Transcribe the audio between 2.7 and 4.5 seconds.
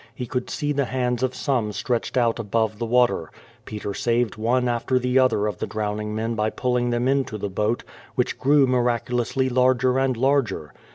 the water. Peter saved